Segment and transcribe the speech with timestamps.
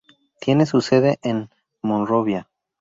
[0.39, 1.51] Tiene su sede en
[1.83, 2.49] Monrovia.